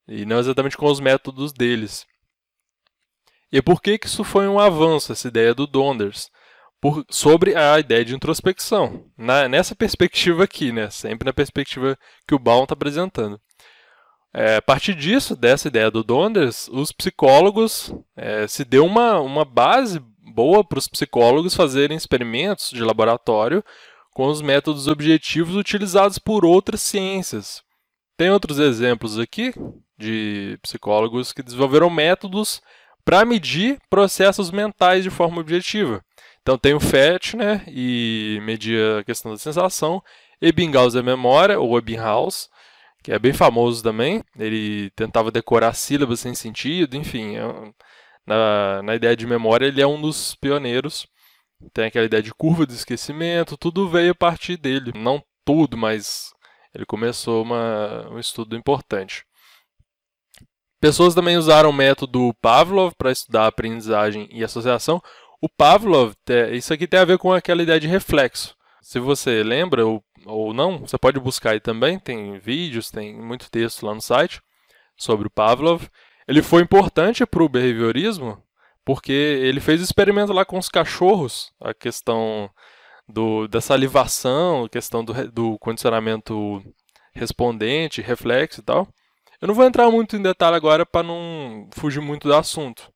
E 0.06 0.26
não 0.26 0.38
exatamente 0.38 0.76
com 0.76 0.86
os 0.86 1.00
métodos 1.00 1.50
deles. 1.52 2.06
E 3.52 3.60
por 3.60 3.82
que, 3.82 3.98
que 3.98 4.06
isso 4.06 4.22
foi 4.22 4.46
um 4.46 4.58
avanço, 4.58 5.12
essa 5.12 5.28
ideia 5.28 5.54
do 5.54 5.66
Donders? 5.66 6.30
Por, 6.80 7.04
sobre 7.10 7.54
a 7.54 7.78
ideia 7.78 8.04
de 8.04 8.14
introspecção. 8.14 9.04
Na, 9.18 9.48
nessa 9.48 9.74
perspectiva 9.74 10.44
aqui, 10.44 10.72
né? 10.72 10.88
sempre 10.88 11.26
na 11.26 11.32
perspectiva 11.32 11.98
que 12.26 12.34
o 12.34 12.38
Baum 12.38 12.62
está 12.62 12.74
apresentando. 12.74 13.40
É, 14.32 14.56
a 14.56 14.62
partir 14.62 14.94
disso, 14.94 15.34
dessa 15.34 15.68
ideia 15.68 15.90
do 15.90 16.04
Donders, 16.04 16.68
os 16.68 16.92
psicólogos 16.92 17.92
é, 18.16 18.46
se 18.46 18.64
deu 18.64 18.86
uma, 18.86 19.18
uma 19.20 19.44
base 19.44 20.00
boa 20.32 20.64
para 20.64 20.78
os 20.78 20.86
psicólogos 20.86 21.54
fazerem 21.54 21.96
experimentos 21.96 22.70
de 22.70 22.82
laboratório 22.82 23.64
com 24.12 24.26
os 24.26 24.40
métodos 24.40 24.86
objetivos 24.86 25.56
utilizados 25.56 26.18
por 26.18 26.44
outras 26.44 26.80
ciências. 26.82 27.62
Tem 28.16 28.30
outros 28.30 28.58
exemplos 28.58 29.18
aqui 29.18 29.52
de 29.98 30.58
psicólogos 30.62 31.32
que 31.32 31.42
desenvolveram 31.42 31.90
métodos 31.90 32.60
para 33.04 33.24
medir 33.24 33.78
processos 33.88 34.50
mentais 34.50 35.02
de 35.04 35.10
forma 35.10 35.40
objetiva. 35.40 36.02
Então 36.42 36.56
tem 36.58 36.74
o 36.74 36.80
FET, 36.80 37.36
né, 37.36 37.62
e 37.68 38.38
media 38.42 39.00
a 39.00 39.04
questão 39.04 39.32
da 39.32 39.38
sensação, 39.38 40.02
Ebbinghaus 40.40 40.94
é 40.94 41.02
memória, 41.02 41.60
ou 41.60 41.76
Ebbinghaus, 41.76 42.48
que 43.02 43.12
é 43.12 43.18
bem 43.18 43.32
famoso 43.32 43.82
também. 43.82 44.22
Ele 44.38 44.90
tentava 44.90 45.30
decorar 45.30 45.74
sílabas 45.74 46.20
sem 46.20 46.34
sentido, 46.34 46.96
enfim, 46.96 47.36
é 47.36 47.42
na, 48.26 48.82
na 48.82 48.94
ideia 48.94 49.16
de 49.16 49.26
memória 49.26 49.66
ele 49.66 49.82
é 49.82 49.86
um 49.86 50.00
dos 50.00 50.34
pioneiros. 50.36 51.06
Tem 51.74 51.86
aquela 51.86 52.06
ideia 52.06 52.22
de 52.22 52.32
curva 52.32 52.66
de 52.66 52.74
esquecimento, 52.74 53.56
tudo 53.56 53.88
veio 53.88 54.12
a 54.12 54.14
partir 54.14 54.56
dele. 54.56 54.92
Não 54.94 55.22
tudo, 55.44 55.76
mas 55.76 56.32
ele 56.74 56.86
começou 56.86 57.42
uma, 57.42 58.08
um 58.10 58.18
estudo 58.18 58.56
importante. 58.56 59.24
Pessoas 60.80 61.14
também 61.14 61.36
usaram 61.36 61.68
o 61.68 61.74
método 61.74 62.34
Pavlov 62.40 62.94
para 62.96 63.12
estudar 63.12 63.46
aprendizagem 63.46 64.28
e 64.32 64.42
associação. 64.42 65.02
O 65.40 65.48
Pavlov, 65.48 66.14
isso 66.52 66.72
aqui 66.72 66.86
tem 66.86 66.98
a 66.98 67.04
ver 67.04 67.18
com 67.18 67.32
aquela 67.32 67.62
ideia 67.62 67.78
de 67.78 67.86
reflexo. 67.86 68.56
Se 68.80 68.98
você 68.98 69.42
lembra 69.42 69.86
ou, 69.86 70.02
ou 70.24 70.54
não, 70.54 70.78
você 70.78 70.96
pode 70.96 71.20
buscar 71.20 71.50
aí 71.50 71.60
também, 71.60 71.98
tem 71.98 72.38
vídeos, 72.38 72.90
tem 72.90 73.14
muito 73.14 73.50
texto 73.50 73.84
lá 73.84 73.94
no 73.94 74.00
site 74.00 74.40
sobre 74.96 75.26
o 75.26 75.30
Pavlov. 75.30 75.84
Ele 76.26 76.42
foi 76.42 76.62
importante 76.62 77.26
para 77.26 77.42
o 77.42 77.48
behaviorismo 77.48 78.42
porque 78.84 79.12
ele 79.12 79.60
fez 79.60 79.82
experimento 79.82 80.32
lá 80.32 80.44
com 80.44 80.58
os 80.58 80.68
cachorros, 80.68 81.52
a 81.60 81.74
questão 81.74 82.50
do, 83.06 83.46
da 83.48 83.60
salivação, 83.60 84.64
a 84.64 84.68
questão 84.68 85.04
do, 85.04 85.30
do 85.30 85.58
condicionamento 85.58 86.62
respondente, 87.14 88.00
reflexo 88.00 88.60
e 88.60 88.64
tal. 88.64 88.88
Eu 89.40 89.48
não 89.48 89.54
vou 89.54 89.64
entrar 89.64 89.90
muito 89.90 90.16
em 90.16 90.22
detalhe 90.22 90.54
agora 90.54 90.84
para 90.84 91.02
não 91.02 91.68
fugir 91.72 92.00
muito 92.00 92.28
do 92.28 92.34
assunto. 92.34 92.92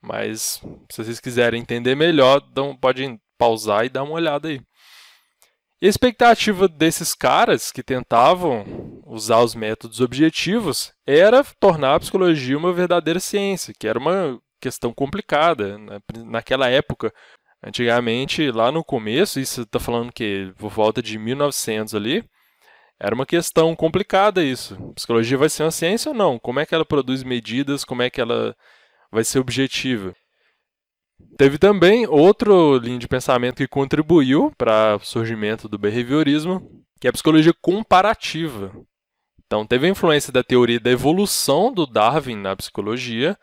Mas 0.00 0.60
se 0.90 0.96
vocês 0.96 1.20
quiserem 1.20 1.60
entender 1.60 1.94
melhor, 1.94 2.42
podem 2.80 3.20
pausar 3.38 3.84
e 3.84 3.88
dar 3.88 4.02
uma 4.02 4.14
olhada 4.14 4.48
aí. 4.48 4.60
E 5.80 5.86
a 5.86 5.88
expectativa 5.88 6.68
desses 6.68 7.14
caras 7.14 7.70
que 7.70 7.82
tentavam 7.82 9.02
usar 9.06 9.40
os 9.40 9.54
métodos 9.54 10.00
objetivos 10.00 10.92
era 11.06 11.44
tornar 11.58 11.96
a 11.96 12.00
psicologia 12.00 12.56
uma 12.56 12.72
verdadeira 12.72 13.20
ciência, 13.20 13.74
que 13.78 13.86
era 13.86 13.98
uma 13.98 14.40
questão 14.60 14.92
complicada. 14.92 15.78
Né? 15.78 16.00
Naquela 16.24 16.68
época, 16.68 17.12
antigamente, 17.62 18.50
lá 18.50 18.72
no 18.72 18.84
começo, 18.84 19.38
isso 19.38 19.62
está 19.62 19.78
falando 19.78 20.12
que 20.12 20.52
por 20.56 20.70
volta 20.70 21.02
de 21.02 21.18
1900 21.18 21.94
ali, 21.94 22.24
era 23.02 23.16
uma 23.16 23.26
questão 23.26 23.74
complicada 23.74 24.44
isso. 24.44 24.76
Psicologia 24.94 25.36
vai 25.36 25.48
ser 25.48 25.64
uma 25.64 25.72
ciência 25.72 26.10
ou 26.10 26.14
não? 26.14 26.38
Como 26.38 26.60
é 26.60 26.64
que 26.64 26.72
ela 26.72 26.84
produz 26.84 27.24
medidas? 27.24 27.84
Como 27.84 28.00
é 28.00 28.08
que 28.08 28.20
ela 28.20 28.54
vai 29.10 29.24
ser 29.24 29.40
objetiva? 29.40 30.14
Teve 31.36 31.58
também 31.58 32.06
outro 32.06 32.78
linha 32.78 33.00
de 33.00 33.08
pensamento 33.08 33.56
que 33.56 33.66
contribuiu 33.66 34.52
para 34.56 34.96
o 34.96 35.04
surgimento 35.04 35.68
do 35.68 35.78
behaviorismo, 35.78 36.62
que 37.00 37.08
é 37.08 37.10
a 37.10 37.12
psicologia 37.12 37.52
comparativa. 37.60 38.72
Então, 39.44 39.66
teve 39.66 39.88
a 39.88 39.90
influência 39.90 40.32
da 40.32 40.44
teoria 40.44 40.78
da 40.78 40.90
evolução 40.90 41.72
do 41.72 41.86
Darwin 41.86 42.36
na 42.36 42.54
psicologia, 42.54 43.36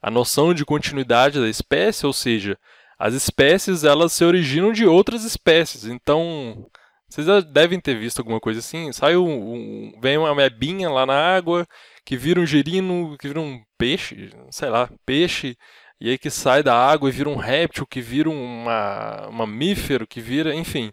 a 0.00 0.08
noção 0.08 0.54
de 0.54 0.64
continuidade 0.64 1.40
da 1.40 1.48
espécie, 1.48 2.06
ou 2.06 2.12
seja, 2.12 2.56
as 2.96 3.12
espécies 3.12 3.82
elas 3.82 4.12
se 4.12 4.24
originam 4.24 4.70
de 4.72 4.86
outras 4.86 5.24
espécies. 5.24 5.86
Então, 5.86 6.70
vocês 7.10 7.26
já 7.26 7.40
devem 7.40 7.80
ter 7.80 7.98
visto 7.98 8.20
alguma 8.20 8.38
coisa 8.38 8.60
assim. 8.60 8.92
Sai 8.92 9.16
um, 9.16 9.54
um, 9.54 10.00
vem 10.00 10.16
uma 10.16 10.34
mebinha 10.34 10.88
lá 10.88 11.04
na 11.04 11.14
água, 11.36 11.66
que 12.06 12.16
vira 12.16 12.40
um 12.40 12.46
girino, 12.46 13.16
que 13.18 13.26
vira 13.26 13.40
um 13.40 13.60
peixe, 13.76 14.30
sei 14.50 14.70
lá, 14.70 14.88
peixe, 15.04 15.56
e 16.00 16.10
aí 16.10 16.18
que 16.18 16.30
sai 16.30 16.62
da 16.62 16.74
água 16.74 17.08
e 17.08 17.12
vira 17.12 17.28
um 17.28 17.36
réptil, 17.36 17.84
que 17.86 18.00
vira 18.00 18.30
uma, 18.30 19.28
um 19.28 19.32
mamífero, 19.32 20.06
que 20.06 20.20
vira, 20.20 20.54
enfim. 20.54 20.92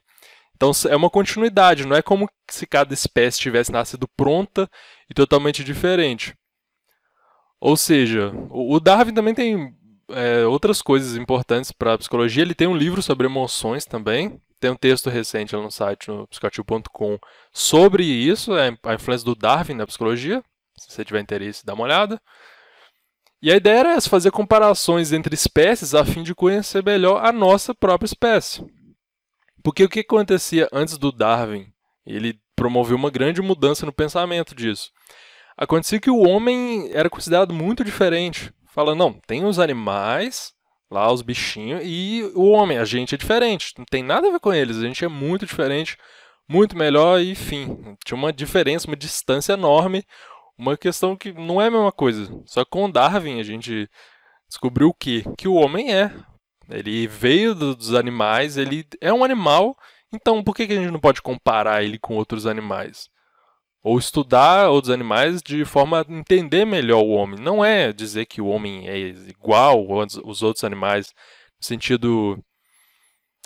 Então 0.55 0.71
é 0.89 0.95
uma 0.95 1.09
continuidade, 1.09 1.85
não 1.85 1.95
é 1.95 2.01
como 2.01 2.27
se 2.49 2.65
cada 2.65 2.93
espécie 2.93 3.39
tivesse 3.39 3.71
nascido 3.71 4.07
pronta 4.17 4.67
e 5.09 5.13
totalmente 5.13 5.63
diferente. 5.63 6.33
Ou 7.61 7.77
seja, 7.77 8.31
o 8.49 8.79
Darwin 8.79 9.13
também 9.13 9.35
tem 9.35 9.73
é, 10.09 10.45
outras 10.45 10.81
coisas 10.81 11.15
importantes 11.15 11.71
para 11.71 11.93
a 11.93 11.97
psicologia. 11.97 12.43
Ele 12.43 12.55
tem 12.55 12.67
um 12.67 12.77
livro 12.77 13.01
sobre 13.01 13.27
emoções 13.27 13.85
também. 13.85 14.39
Tem 14.59 14.71
um 14.71 14.75
texto 14.75 15.09
recente 15.09 15.55
no 15.55 15.69
site, 15.69 16.09
no 16.09 16.27
psicoativo.com, 16.27 17.19
sobre 17.51 18.03
isso, 18.03 18.57
é, 18.57 18.75
a 18.83 18.93
influência 18.95 19.25
do 19.25 19.35
Darwin 19.35 19.75
na 19.75 19.85
psicologia. 19.85 20.43
Se 20.77 20.91
você 20.91 21.05
tiver 21.05 21.19
interesse, 21.19 21.65
dá 21.65 21.73
uma 21.73 21.83
olhada. 21.83 22.21
E 23.39 23.51
a 23.51 23.55
ideia 23.55 23.79
era 23.79 23.93
essa, 23.93 24.09
fazer 24.09 24.31
comparações 24.31 25.13
entre 25.13 25.35
espécies 25.35 25.93
a 25.93 26.03
fim 26.03 26.23
de 26.23 26.33
conhecer 26.33 26.83
melhor 26.83 27.23
a 27.23 27.31
nossa 27.31 27.73
própria 27.73 28.07
espécie. 28.07 28.65
Porque 29.63 29.83
o 29.83 29.89
que 29.89 29.99
acontecia 29.99 30.67
antes 30.71 30.97
do 30.97 31.11
Darwin? 31.11 31.71
Ele 32.05 32.39
promoveu 32.55 32.97
uma 32.97 33.11
grande 33.11 33.41
mudança 33.41 33.85
no 33.85 33.93
pensamento 33.93 34.55
disso. 34.55 34.91
Acontecia 35.55 35.99
que 35.99 36.09
o 36.09 36.27
homem 36.27 36.89
era 36.93 37.09
considerado 37.09 37.53
muito 37.53 37.83
diferente. 37.83 38.51
Fala, 38.67 38.95
não, 38.95 39.13
tem 39.27 39.45
os 39.45 39.59
animais, 39.59 40.53
lá 40.89 41.11
os 41.11 41.21
bichinhos, 41.21 41.81
e 41.83 42.31
o 42.35 42.49
homem, 42.49 42.77
a 42.77 42.85
gente 42.85 43.15
é 43.15 43.17
diferente. 43.17 43.73
Não 43.77 43.85
tem 43.85 44.03
nada 44.03 44.27
a 44.27 44.31
ver 44.31 44.39
com 44.39 44.53
eles, 44.53 44.77
a 44.77 44.81
gente 44.81 45.03
é 45.03 45.07
muito 45.07 45.45
diferente, 45.45 45.97
muito 46.47 46.77
melhor, 46.77 47.19
e 47.19 47.31
enfim. 47.31 47.95
Tinha 48.05 48.17
uma 48.17 48.33
diferença, 48.33 48.87
uma 48.87 48.95
distância 48.95 49.53
enorme 49.53 50.05
uma 50.57 50.75
questão 50.75 51.15
que 51.15 51.31
não 51.31 51.61
é 51.61 51.67
a 51.67 51.71
mesma 51.71 51.91
coisa. 51.91 52.27
Só 52.45 52.63
que 52.63 52.71
com 52.71 52.89
Darwin 52.89 53.39
a 53.39 53.43
gente 53.43 53.89
descobriu 54.47 54.89
o 54.89 54.93
quê? 54.93 55.23
Que 55.37 55.47
o 55.47 55.53
homem 55.53 55.93
é. 55.93 56.11
Ele 56.69 57.07
veio 57.07 57.53
dos 57.55 57.93
animais, 57.93 58.57
ele 58.57 58.85
é 58.99 59.13
um 59.13 59.23
animal, 59.23 59.77
então 60.11 60.43
por 60.43 60.53
que 60.53 60.63
a 60.63 60.67
gente 60.67 60.91
não 60.91 60.99
pode 60.99 61.21
comparar 61.21 61.81
ele 61.81 61.97
com 61.97 62.15
outros 62.15 62.45
animais? 62.45 63.09
Ou 63.83 63.97
estudar 63.97 64.69
outros 64.69 64.93
animais 64.93 65.41
de 65.41 65.63
forma 65.63 66.01
a 66.01 66.11
entender 66.11 66.65
melhor 66.65 67.01
o 67.03 67.09
homem. 67.09 67.39
Não 67.39 67.63
é 67.63 67.93
dizer 67.93 68.25
que 68.25 68.41
o 68.41 68.47
homem 68.47 68.87
é 68.87 68.97
igual 68.97 69.85
aos 69.99 70.43
outros 70.43 70.63
animais, 70.63 71.13
no 71.59 71.65
sentido 71.65 72.43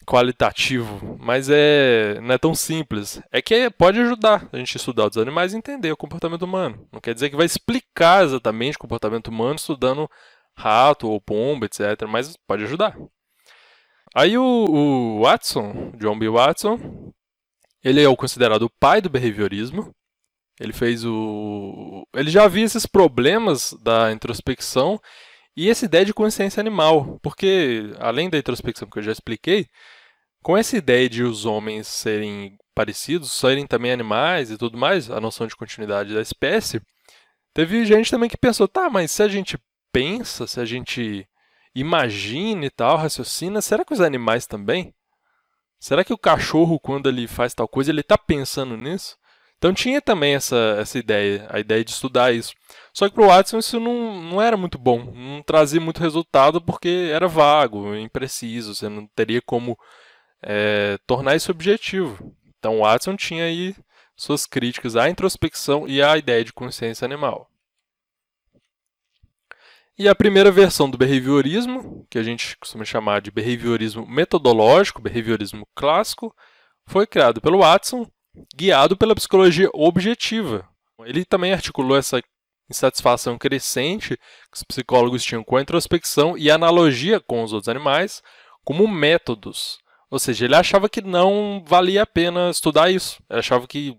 qualitativo, 0.06 1.18
mas 1.20 1.50
é 1.50 2.20
não 2.22 2.34
é 2.34 2.38
tão 2.38 2.56
simples. 2.56 3.22
É 3.32 3.42
que 3.42 3.70
pode 3.70 4.00
ajudar 4.00 4.48
a 4.52 4.58
gente 4.58 4.76
estudar 4.76 5.08
os 5.10 5.18
animais 5.18 5.54
e 5.54 5.58
entender 5.58 5.92
o 5.92 5.98
comportamento 5.98 6.44
humano. 6.44 6.88
Não 6.92 7.00
quer 7.00 7.14
dizer 7.14 7.30
que 7.30 7.36
vai 7.36 7.46
explicar 7.46 8.24
exatamente 8.24 8.78
o 8.78 8.80
comportamento 8.80 9.28
humano 9.28 9.56
estudando 9.56 10.10
rato 10.56 11.10
ou 11.10 11.22
pombo, 11.22 11.66
etc. 11.66 12.08
Mas 12.08 12.36
pode 12.48 12.64
ajudar. 12.64 12.98
Aí 14.14 14.38
o, 14.38 14.44
o 14.44 15.22
Watson, 15.22 15.94
John 15.98 16.18
B. 16.20 16.30
Watson, 16.30 17.14
ele 17.84 18.04
é 18.04 18.10
o 18.10 18.18
considerado 18.18 18.64
o 18.64 18.70
pai 18.70 19.02
do 19.02 19.10
behaviorismo. 19.10 19.94
Ele 20.62 20.74
fez 20.74 21.04
o. 21.04 22.08
Ele 22.14 22.30
já 22.30 22.48
via 22.48 22.64
esses 22.64 22.86
problemas 22.86 23.76
da 23.82 24.12
introspecção 24.12 25.02
e 25.58 25.72
essa 25.72 25.86
ideia 25.86 26.06
de 26.06 26.14
consciência 26.14 26.62
animal, 26.62 27.20
porque 27.24 27.92
além 28.00 28.30
da 28.30 28.38
introspecção 28.38 28.88
que 28.88 29.00
eu 29.00 29.04
já 29.04 29.12
expliquei, 29.12 29.68
com 30.44 30.56
essa 30.56 30.78
ideia 30.78 31.10
de 31.10 31.24
os 31.24 31.46
homens 31.46 31.88
serem 31.88 32.60
parecidos, 32.76 33.32
serem 33.32 33.66
também 33.66 33.92
animais 33.92 34.52
e 34.52 34.58
tudo 34.58 34.78
mais, 34.78 35.10
a 35.10 35.20
noção 35.20 35.48
de 35.48 35.56
continuidade 35.56 36.14
da 36.14 36.22
espécie, 36.22 36.80
teve 37.56 37.84
gente 37.84 38.12
também 38.12 38.30
que 38.30 38.38
pensou, 38.38 38.68
tá, 38.68 38.88
mas 38.88 39.12
se 39.12 39.24
a 39.24 39.28
gente 39.28 39.58
pensa, 39.92 40.46
se 40.46 40.60
a 40.60 40.66
gente 40.66 41.28
imagina 41.74 42.66
e 42.68 42.70
tal, 42.70 42.98
raciocina, 42.98 43.62
será 43.62 43.84
que 43.84 43.94
os 43.94 44.02
animais 44.02 44.46
também? 44.46 44.94
Será 45.80 46.04
que 46.04 46.14
o 46.14 46.18
cachorro, 46.20 46.80
quando 46.80 47.10
ele 47.10 47.28
faz 47.28 47.56
tal 47.56 47.68
coisa, 47.68 47.90
ele 47.90 48.02
está 48.02 48.16
pensando 48.16 48.78
nisso? 48.78 49.18
Então 49.62 49.76
tinha 49.76 50.02
também 50.02 50.34
essa, 50.34 50.56
essa 50.80 50.98
ideia, 50.98 51.46
a 51.48 51.60
ideia 51.60 51.86
de 51.86 51.92
estudar 51.92 52.34
isso. 52.34 52.52
Só 52.92 53.08
que 53.08 53.14
para 53.14 53.24
o 53.24 53.28
Watson 53.28 53.60
isso 53.60 53.80
não, 53.80 54.20
não 54.20 54.42
era 54.42 54.58
muito 54.58 54.76
bom, 54.80 55.14
não 55.14 55.44
trazia 55.44 55.80
muito 55.80 56.02
resultado 56.02 56.60
porque 56.60 57.12
era 57.14 57.28
vago, 57.28 57.96
impreciso, 57.96 58.74
você 58.74 58.90
não 58.90 59.06
teria 59.16 59.40
como 59.40 59.78
é, 60.42 60.98
tornar 61.06 61.36
isso 61.36 61.52
objetivo. 61.52 62.36
Então 62.58 62.80
Watson 62.80 63.16
tinha 63.16 63.44
aí 63.44 63.76
suas 64.16 64.48
críticas 64.48 64.96
à 64.96 65.08
introspecção 65.08 65.88
e 65.88 66.02
à 66.02 66.18
ideia 66.18 66.44
de 66.44 66.52
consciência 66.52 67.06
animal. 67.06 67.48
E 69.96 70.10
a 70.10 70.16
primeira 70.16 70.50
versão 70.50 70.90
do 70.90 70.98
behaviorismo, 70.98 72.08
que 72.10 72.18
a 72.18 72.24
gente 72.24 72.58
costuma 72.58 72.84
chamar 72.84 73.22
de 73.22 73.30
behaviorismo 73.30 74.08
metodológico, 74.08 75.00
behaviorismo 75.00 75.68
clássico, 75.76 76.36
foi 76.88 77.06
criado 77.06 77.40
pelo 77.40 77.60
Watson 77.60 78.10
guiado 78.56 78.98
pela 78.98 79.16
psicologia 79.16 79.70
objetiva. 79.74 80.68
Ele 81.06 81.26
também 81.26 81.54
articulou 81.54 81.98
essa 81.98 82.22
insatisfação 82.70 83.38
crescente 83.38 84.16
que 84.16 84.58
os 84.58 84.64
psicólogos 84.64 85.24
tinham 85.24 85.44
com 85.44 85.58
a 85.58 85.62
introspecção 85.62 86.38
e 86.38 86.50
a 86.50 86.56
analogia 86.56 87.20
com 87.20 87.44
os 87.44 87.54
outros 87.54 87.70
animais 87.70 88.22
como 88.64 88.88
métodos. 88.88 89.80
Ou 90.10 90.20
seja, 90.20 90.46
ele 90.46 90.56
achava 90.56 90.90
que 90.90 91.02
não 91.02 91.64
valia 91.66 92.04
a 92.04 92.08
pena 92.08 92.50
estudar 92.50 92.92
isso. 92.92 93.22
Ele 93.30 93.40
achava 93.40 93.68
que 93.68 93.98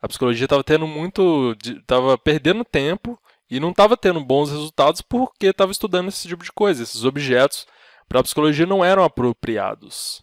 a 0.00 0.08
psicologia 0.08 0.44
estava 0.44 0.62
tendo 0.62 0.86
muito, 0.86 1.56
estava 1.64 2.18
perdendo 2.18 2.64
tempo 2.64 3.18
e 3.50 3.58
não 3.58 3.70
estava 3.70 3.96
tendo 3.96 4.20
bons 4.20 4.50
resultados 4.50 5.00
porque 5.00 5.46
estava 5.46 5.72
estudando 5.72 6.08
esse 6.08 6.28
tipo 6.28 6.44
de 6.44 6.52
coisa. 6.52 6.82
Esses 6.82 7.04
objetos 7.04 7.66
para 8.08 8.20
a 8.20 8.22
psicologia 8.22 8.66
não 8.66 8.84
eram 8.84 9.02
apropriados. 9.02 10.22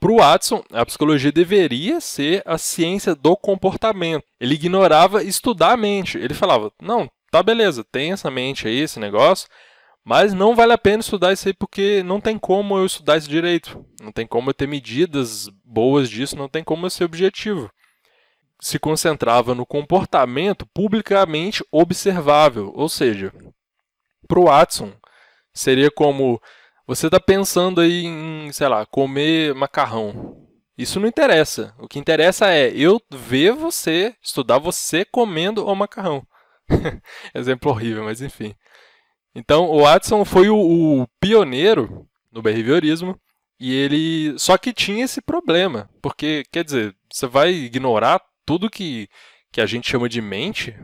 Para 0.00 0.12
o 0.12 0.16
Watson, 0.18 0.62
a 0.72 0.86
psicologia 0.86 1.32
deveria 1.32 2.00
ser 2.00 2.42
a 2.46 2.56
ciência 2.56 3.14
do 3.14 3.36
comportamento. 3.36 4.24
Ele 4.38 4.54
ignorava 4.54 5.24
estudar 5.24 5.72
a 5.72 5.76
mente. 5.76 6.16
Ele 6.16 6.34
falava: 6.34 6.72
não, 6.80 7.10
tá 7.30 7.42
beleza, 7.42 7.84
tem 7.84 8.12
essa 8.12 8.30
mente 8.30 8.68
aí, 8.68 8.78
esse 8.78 9.00
negócio, 9.00 9.48
mas 10.04 10.32
não 10.32 10.54
vale 10.54 10.72
a 10.72 10.78
pena 10.78 11.00
estudar 11.00 11.32
isso 11.32 11.48
aí 11.48 11.54
porque 11.54 12.02
não 12.04 12.20
tem 12.20 12.38
como 12.38 12.78
eu 12.78 12.86
estudar 12.86 13.16
isso 13.16 13.28
direito. 13.28 13.84
Não 14.00 14.12
tem 14.12 14.26
como 14.26 14.50
eu 14.50 14.54
ter 14.54 14.68
medidas 14.68 15.48
boas 15.64 16.08
disso, 16.08 16.36
não 16.36 16.48
tem 16.48 16.62
como 16.62 16.86
eu 16.86 16.90
ser 16.90 17.04
objetivo. 17.04 17.70
Se 18.60 18.78
concentrava 18.78 19.54
no 19.54 19.66
comportamento 19.66 20.66
publicamente 20.72 21.64
observável, 21.70 22.72
ou 22.74 22.88
seja, 22.88 23.32
para 24.26 24.38
o 24.38 24.44
Watson, 24.44 24.92
seria 25.52 25.90
como 25.90 26.40
você 26.88 27.06
está 27.06 27.20
pensando 27.20 27.82
aí 27.82 28.06
em, 28.06 28.50
sei 28.50 28.66
lá, 28.66 28.86
comer 28.86 29.54
macarrão. 29.54 30.48
Isso 30.76 30.98
não 30.98 31.06
interessa. 31.06 31.74
O 31.78 31.86
que 31.86 31.98
interessa 31.98 32.48
é 32.48 32.70
eu 32.70 32.98
ver 33.10 33.52
você, 33.52 34.14
estudar 34.22 34.56
você 34.56 35.04
comendo 35.04 35.66
o 35.66 35.74
macarrão. 35.76 36.26
Exemplo 37.34 37.70
horrível, 37.70 38.04
mas 38.04 38.22
enfim. 38.22 38.54
Então, 39.34 39.66
o 39.68 39.82
Watson 39.82 40.24
foi 40.24 40.48
o, 40.48 40.56
o 41.02 41.06
pioneiro 41.20 42.08
no 42.32 42.40
behaviorismo 42.40 43.20
e 43.60 43.74
ele 43.74 44.38
só 44.38 44.56
que 44.56 44.72
tinha 44.72 45.04
esse 45.04 45.20
problema, 45.20 45.90
porque 46.00 46.44
quer 46.50 46.64
dizer, 46.64 46.96
você 47.12 47.26
vai 47.26 47.50
ignorar 47.50 48.22
tudo 48.46 48.70
que, 48.70 49.10
que 49.52 49.60
a 49.60 49.66
gente 49.66 49.90
chama 49.90 50.08
de 50.08 50.22
mente, 50.22 50.74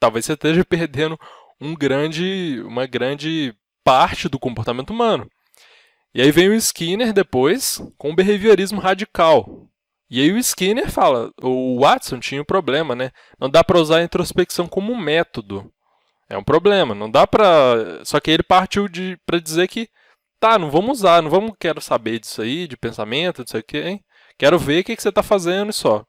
talvez 0.00 0.24
você 0.24 0.32
esteja 0.32 0.64
perdendo 0.64 1.18
um 1.60 1.74
grande, 1.74 2.62
uma 2.64 2.86
grande 2.86 3.54
parte 3.86 4.28
do 4.28 4.36
comportamento 4.36 4.90
humano. 4.90 5.30
E 6.12 6.20
aí 6.20 6.32
vem 6.32 6.48
o 6.48 6.54
Skinner 6.54 7.12
depois 7.12 7.80
com 7.96 8.10
o 8.10 8.14
behaviorismo 8.16 8.80
radical. 8.80 9.68
E 10.10 10.20
aí 10.20 10.32
o 10.32 10.38
Skinner 10.38 10.90
fala, 10.90 11.30
o 11.40 11.78
Watson 11.80 12.18
tinha 12.18 12.42
um 12.42 12.44
problema, 12.44 12.96
né? 12.96 13.12
Não 13.38 13.48
dá 13.48 13.62
para 13.62 13.78
usar 13.78 13.98
a 13.98 14.02
introspecção 14.02 14.66
como 14.66 14.96
método. 14.96 15.70
É 16.28 16.36
um 16.36 16.42
problema, 16.42 16.96
não 16.96 17.08
dá 17.08 17.28
para, 17.28 18.04
só 18.04 18.18
que 18.18 18.32
ele 18.32 18.42
partiu 18.42 18.88
de 18.88 19.16
para 19.24 19.38
dizer 19.38 19.68
que 19.68 19.88
tá, 20.40 20.58
não 20.58 20.68
vamos 20.68 20.98
usar, 20.98 21.22
não 21.22 21.30
vamos 21.30 21.52
quero 21.60 21.80
saber 21.80 22.18
disso 22.18 22.42
aí, 22.42 22.66
de 22.66 22.76
pensamento, 22.76 23.44
disso 23.44 23.56
aqui, 23.56 23.78
hein? 23.78 24.04
Quero 24.36 24.58
ver 24.58 24.80
o 24.80 24.84
que, 24.84 24.96
que 24.96 25.02
você 25.02 25.10
está 25.10 25.22
fazendo 25.22 25.70
e 25.70 25.72
só. 25.72 26.04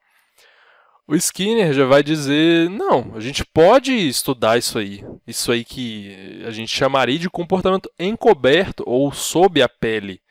O 1.08 1.16
Skinner 1.16 1.72
já 1.72 1.86
vai 1.86 2.04
dizer: 2.04 2.70
não, 2.70 3.16
a 3.16 3.20
gente 3.22 3.46
pode 3.46 3.94
estudar 3.94 4.58
isso 4.58 4.78
aí. 4.78 5.06
Isso 5.26 5.52
aí 5.52 5.64
que 5.64 6.44
a 6.46 6.52
gente 6.52 6.70
chamaria 6.70 7.18
de 7.18 7.30
comportamento 7.30 7.90
encoberto 7.98 8.84
ou 8.86 9.12
sob 9.14 9.62
a 9.62 9.70
pele, 9.70 10.22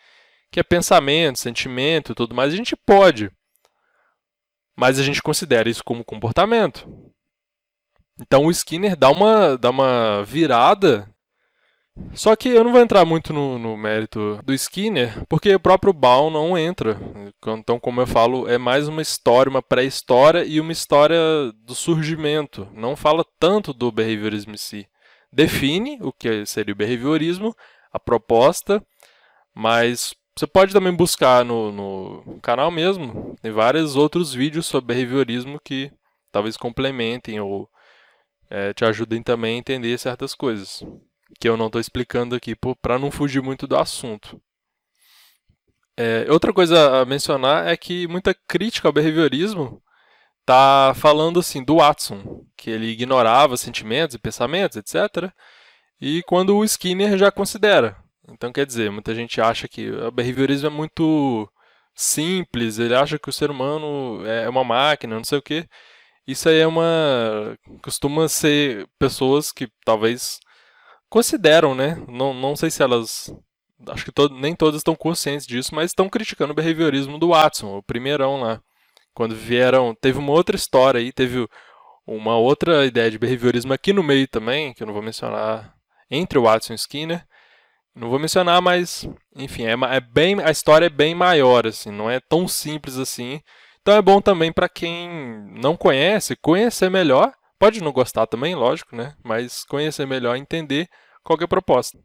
que 0.50 0.60
é 0.60 0.62
pensamento, 0.62 1.38
sentimento 1.38 2.12
e 2.12 2.14
tudo 2.14 2.34
mais. 2.34 2.52
A 2.52 2.56
gente 2.56 2.76
pode, 2.76 3.30
mas 4.76 4.98
a 4.98 5.02
gente 5.02 5.22
considera 5.22 5.68
isso 5.68 5.82
como 5.82 6.04
comportamento. 6.04 6.86
Então 8.20 8.44
o 8.44 8.50
Skinner 8.50 8.96
dá 8.96 9.10
uma, 9.10 9.56
dá 9.56 9.70
uma 9.70 10.22
virada 10.24 11.10
só 12.12 12.36
que 12.36 12.48
eu 12.48 12.62
não 12.62 12.72
vou 12.72 12.80
entrar 12.80 13.04
muito 13.06 13.32
no, 13.32 13.58
no, 13.58 13.76
mérito 13.76 14.38
do 14.44 14.52
Skinner, 14.52 15.24
porque 15.28 15.54
o 15.54 15.60
próprio 15.60 15.92
Baum 15.92 16.30
não 16.30 16.56
entra. 16.56 16.98
Então, 17.46 17.80
como 17.80 18.00
eu 18.00 18.06
falo, 18.06 18.48
é 18.48 18.58
mais 18.58 18.86
uma 18.86 19.00
história, 19.00 19.48
uma 19.48 19.62
pré-história 19.62 20.44
e 20.44 20.60
uma 20.60 20.72
história 20.72 21.18
do 21.64 21.74
surgimento. 21.74 22.68
Não 22.74 22.96
fala 22.96 23.24
tanto 23.38 23.72
do 23.72 23.90
behaviorismo 23.90 24.52
em 24.52 24.58
si. 24.58 24.86
Define 25.32 25.98
o 26.02 26.12
que 26.12 26.44
seria 26.44 26.74
o 26.74 26.76
behaviorismo, 26.76 27.54
a 27.90 27.98
proposta, 27.98 28.82
mas 29.54 30.14
você 30.36 30.46
pode 30.46 30.74
também 30.74 30.94
buscar 30.94 31.44
no, 31.44 31.72
no 31.72 32.40
canal 32.42 32.70
mesmo. 32.70 33.36
Tem 33.40 33.50
vários 33.50 33.96
outros 33.96 34.34
vídeos 34.34 34.66
sobre 34.66 34.94
behaviorismo 34.94 35.58
que 35.64 35.90
talvez 36.30 36.58
complementem 36.58 37.40
ou 37.40 37.68
é, 38.50 38.74
te 38.74 38.84
ajudem 38.84 39.22
também 39.22 39.56
a 39.56 39.58
entender 39.58 39.98
certas 39.98 40.34
coisas 40.34 40.84
que 41.40 41.48
eu 41.48 41.56
não 41.56 41.66
estou 41.66 41.80
explicando 41.80 42.34
aqui 42.34 42.54
para 42.80 42.98
não 42.98 43.10
fugir 43.10 43.42
muito 43.42 43.66
do 43.66 43.76
assunto. 43.76 44.40
É, 45.96 46.26
outra 46.30 46.52
coisa 46.52 47.00
a 47.00 47.04
mencionar 47.06 47.66
é 47.66 47.76
que 47.76 48.06
muita 48.06 48.34
crítica 48.34 48.88
ao 48.88 48.92
behaviorismo 48.92 49.82
está 50.40 50.92
falando 50.94 51.40
assim 51.40 51.64
do 51.64 51.76
Watson, 51.76 52.44
que 52.56 52.70
ele 52.70 52.86
ignorava 52.86 53.56
sentimentos 53.56 54.14
e 54.14 54.18
pensamentos, 54.18 54.76
etc. 54.76 55.32
E 56.00 56.22
quando 56.24 56.56
o 56.56 56.64
Skinner 56.64 57.18
já 57.18 57.32
considera. 57.32 57.96
Então, 58.28 58.52
quer 58.52 58.66
dizer, 58.66 58.90
muita 58.90 59.14
gente 59.14 59.40
acha 59.40 59.68
que 59.68 59.90
o 59.90 60.10
behaviorismo 60.10 60.66
é 60.68 60.70
muito 60.70 61.50
simples, 61.94 62.78
ele 62.78 62.94
acha 62.94 63.18
que 63.18 63.28
o 63.28 63.32
ser 63.32 63.50
humano 63.50 64.24
é 64.26 64.48
uma 64.48 64.64
máquina, 64.64 65.16
não 65.16 65.24
sei 65.24 65.38
o 65.38 65.42
quê. 65.42 65.68
Isso 66.26 66.48
aí 66.48 66.58
é 66.58 66.66
uma. 66.66 67.56
costuma 67.82 68.28
ser 68.28 68.88
pessoas 68.98 69.52
que 69.52 69.68
talvez 69.84 70.40
consideram, 71.16 71.74
né? 71.74 71.96
Não, 72.06 72.34
não 72.34 72.54
sei 72.54 72.70
se 72.70 72.82
elas. 72.82 73.34
Acho 73.88 74.04
que 74.04 74.12
nem 74.32 74.54
todas 74.54 74.80
estão 74.80 74.94
conscientes 74.94 75.46
disso, 75.46 75.74
mas 75.74 75.90
estão 75.90 76.10
criticando 76.10 76.52
o 76.52 76.54
behaviorismo 76.54 77.18
do 77.18 77.28
Watson, 77.28 77.78
o 77.78 77.82
primeirão 77.82 78.38
lá. 78.38 78.60
Quando 79.14 79.34
vieram. 79.34 79.94
Teve 79.94 80.18
uma 80.18 80.32
outra 80.32 80.56
história 80.56 81.00
aí, 81.00 81.10
teve 81.10 81.48
uma 82.06 82.36
outra 82.36 82.84
ideia 82.84 83.10
de 83.10 83.18
behaviorismo 83.18 83.72
aqui 83.72 83.94
no 83.94 84.02
meio 84.02 84.28
também, 84.28 84.74
que 84.74 84.82
eu 84.82 84.86
não 84.86 84.92
vou 84.92 85.02
mencionar, 85.02 85.74
entre 86.10 86.38
o 86.38 86.42
Watson 86.42 86.74
e 86.74 86.76
Skinner. 86.76 87.24
Não 87.94 88.10
vou 88.10 88.18
mencionar, 88.18 88.60
mas, 88.60 89.08
enfim, 89.34 89.64
é, 89.64 89.72
é 89.72 90.00
bem, 90.00 90.38
a 90.42 90.50
história 90.50 90.84
é 90.84 90.90
bem 90.90 91.14
maior, 91.14 91.66
assim, 91.66 91.90
não 91.90 92.10
é 92.10 92.20
tão 92.20 92.46
simples 92.46 92.98
assim. 92.98 93.40
Então 93.80 93.94
é 93.94 94.02
bom 94.02 94.20
também 94.20 94.52
para 94.52 94.68
quem 94.68 95.08
não 95.54 95.78
conhece, 95.78 96.36
conhecer 96.36 96.90
melhor. 96.90 97.32
Pode 97.58 97.82
não 97.82 97.90
gostar 97.90 98.26
também, 98.26 98.54
lógico, 98.54 98.94
né? 98.94 99.14
Mas 99.24 99.64
conhecer 99.64 100.06
melhor, 100.06 100.36
entender 100.36 100.86
qual 101.26 101.38
é 101.40 101.46
proposta. 101.46 101.98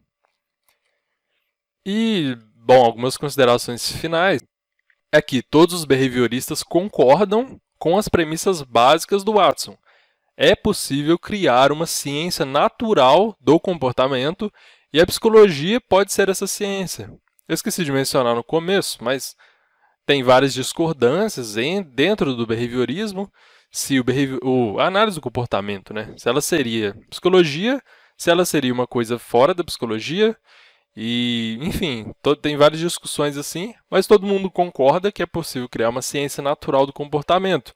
E, 1.86 2.36
bom, 2.56 2.84
algumas 2.84 3.16
considerações 3.16 3.90
finais 3.92 4.42
é 5.12 5.22
que 5.22 5.42
todos 5.42 5.76
os 5.76 5.84
behavioristas 5.84 6.64
concordam 6.64 7.60
com 7.78 7.96
as 7.96 8.08
premissas 8.08 8.62
básicas 8.62 9.22
do 9.22 9.34
Watson. 9.34 9.76
É 10.36 10.56
possível 10.56 11.18
criar 11.18 11.70
uma 11.70 11.86
ciência 11.86 12.44
natural 12.44 13.36
do 13.40 13.60
comportamento 13.60 14.52
e 14.92 15.00
a 15.00 15.06
psicologia 15.06 15.80
pode 15.80 16.12
ser 16.12 16.28
essa 16.28 16.48
ciência. 16.48 17.08
Eu 17.48 17.54
esqueci 17.54 17.84
de 17.84 17.92
mencionar 17.92 18.34
no 18.34 18.42
começo, 18.42 19.04
mas 19.04 19.36
tem 20.04 20.22
várias 20.22 20.52
discordâncias 20.52 21.56
em, 21.56 21.80
dentro 21.82 22.34
do 22.34 22.46
behaviorismo, 22.46 23.30
se 23.70 24.00
o, 24.00 24.04
behavior, 24.04 24.40
o, 24.42 24.80
a 24.80 24.86
análise 24.86 25.16
do 25.16 25.22
comportamento, 25.22 25.94
né? 25.94 26.12
Se 26.16 26.28
ela 26.28 26.40
seria 26.40 26.94
psicologia, 27.08 27.80
se 28.22 28.30
ela 28.30 28.44
seria 28.44 28.72
uma 28.72 28.86
coisa 28.86 29.18
fora 29.18 29.52
da 29.52 29.64
psicologia, 29.64 30.36
e, 30.96 31.58
enfim, 31.60 32.14
tem 32.40 32.56
várias 32.56 32.80
discussões 32.80 33.36
assim, 33.36 33.74
mas 33.90 34.06
todo 34.06 34.26
mundo 34.26 34.48
concorda 34.48 35.10
que 35.10 35.24
é 35.24 35.26
possível 35.26 35.68
criar 35.68 35.88
uma 35.88 36.02
ciência 36.02 36.40
natural 36.40 36.86
do 36.86 36.92
comportamento. 36.92 37.74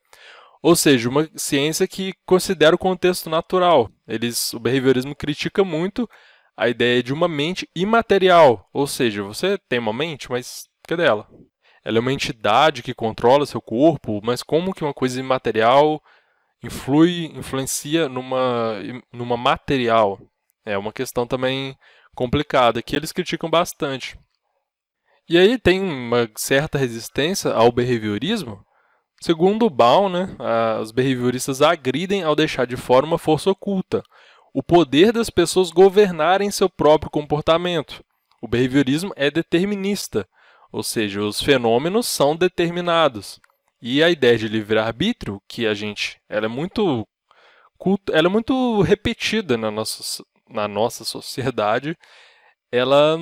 Ou 0.62 0.76
seja, 0.76 1.08
uma 1.08 1.28
ciência 1.34 1.88
que 1.88 2.14
considera 2.24 2.76
o 2.76 2.78
contexto 2.78 3.28
natural. 3.28 3.90
Eles, 4.06 4.52
o 4.54 4.60
behaviorismo 4.60 5.16
critica 5.16 5.64
muito 5.64 6.08
a 6.56 6.68
ideia 6.68 7.02
de 7.02 7.12
uma 7.12 7.26
mente 7.26 7.68
imaterial, 7.74 8.68
ou 8.72 8.86
seja, 8.86 9.24
você 9.24 9.58
tem 9.68 9.80
uma 9.80 9.92
mente, 9.92 10.30
mas 10.30 10.68
cadê 10.86 11.04
ela? 11.04 11.28
Ela 11.84 11.98
é 11.98 12.00
uma 12.00 12.12
entidade 12.12 12.84
que 12.84 12.94
controla 12.94 13.46
seu 13.46 13.60
corpo, 13.60 14.20
mas 14.22 14.44
como 14.44 14.72
que 14.72 14.84
uma 14.84 14.94
coisa 14.94 15.18
imaterial 15.18 16.00
influi, 16.62 17.32
influencia 17.34 18.08
numa, 18.08 18.76
numa 19.12 19.36
material? 19.36 20.20
É 20.66 20.76
uma 20.76 20.92
questão 20.92 21.26
também 21.26 21.78
complicada, 22.14 22.82
que 22.82 22.96
eles 22.96 23.12
criticam 23.12 23.48
bastante. 23.48 24.18
E 25.28 25.38
aí 25.38 25.58
tem 25.58 25.80
uma 25.80 26.28
certa 26.36 26.76
resistência 26.76 27.52
ao 27.52 27.70
behaviorismo. 27.70 28.64
Segundo 29.20 29.70
Baum, 29.70 30.08
né, 30.08 30.36
os 30.80 30.90
behavioristas 30.90 31.62
agridem 31.62 32.22
ao 32.22 32.36
deixar 32.36 32.66
de 32.66 32.76
fora 32.76 33.06
uma 33.06 33.16
força 33.16 33.50
oculta, 33.50 34.02
o 34.52 34.62
poder 34.62 35.12
das 35.12 35.30
pessoas 35.30 35.70
governarem 35.70 36.50
seu 36.50 36.68
próprio 36.68 37.10
comportamento. 37.10 38.04
O 38.42 38.48
behaviorismo 38.48 39.12
é 39.16 39.30
determinista, 39.30 40.28
ou 40.72 40.82
seja, 40.82 41.22
os 41.22 41.40
fenômenos 41.40 42.06
são 42.06 42.36
determinados. 42.36 43.40
E 43.80 44.02
a 44.02 44.10
ideia 44.10 44.36
de 44.36 44.48
livre-arbítrio, 44.48 45.40
que 45.48 45.66
a 45.66 45.74
gente, 45.74 46.20
ela 46.28 46.46
é 46.46 46.48
muito 46.48 47.06
ela 48.10 48.26
é 48.26 48.30
muito 48.30 48.80
repetida 48.80 49.56
na 49.58 49.70
nossa, 49.70 50.24
na 50.48 50.68
nossa 50.68 51.04
sociedade, 51.04 51.96
ela 52.70 53.18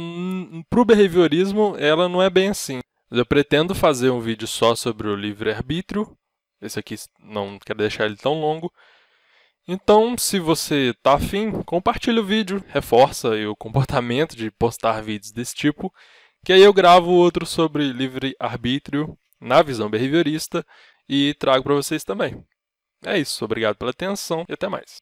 para 0.69 0.81
o 0.81 0.85
behaviorismo 0.85 1.77
ela 1.79 2.09
não 2.09 2.23
é 2.23 2.31
bem 2.31 2.49
assim. 2.49 2.81
Eu 3.11 3.27
pretendo 3.27 3.75
fazer 3.75 4.11
um 4.11 4.21
vídeo 4.21 4.47
só 4.49 4.75
sobre 4.75 5.09
o 5.09 5.17
livre-arbítrio. 5.17 6.17
Esse 6.61 6.79
aqui 6.79 6.97
não 7.21 7.59
quero 7.59 7.79
deixar 7.79 8.07
ele 8.07 8.17
tão 8.17 8.41
longo, 8.41 8.73
então, 9.67 10.17
se 10.19 10.39
você 10.39 10.91
está 10.91 11.15
afim, 11.15 11.63
compartilhe 11.63 12.21
o 12.21 12.25
vídeo, 12.25 12.63
reforça 12.69 13.31
o 13.31 13.57
comportamento 13.57 14.37
de 14.37 14.51
postar 14.51 15.01
vídeos 15.03 15.33
desse 15.33 15.55
tipo, 15.55 15.93
que 16.45 16.53
aí 16.53 16.61
eu 16.61 16.73
gravo 16.73 17.11
outro 17.11 17.47
sobre 17.47 17.91
livre-arbítrio 17.91 19.17
na 19.41 19.63
visão 19.63 19.89
behaviorista 19.89 20.65
e 21.09 21.33
trago 21.35 21.65
para 21.65 21.75
vocês 21.75 22.05
também. 22.05 22.45
É 23.05 23.19
isso, 23.19 23.43
obrigado 23.45 23.77
pela 23.77 23.91
atenção 23.91 24.45
e 24.49 24.53
até 24.53 24.69
mais. 24.69 25.01